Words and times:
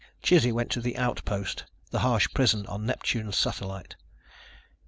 Chizzy 0.23 0.51
went 0.51 0.71
to 0.71 0.81
the 0.81 0.97
Outpost, 0.97 1.65
the 1.91 1.99
harsh 1.99 2.27
prison 2.33 2.65
on 2.65 2.87
Neptune's 2.87 3.37
satellite. 3.37 3.95